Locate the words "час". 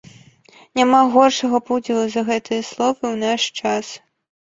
3.63-3.97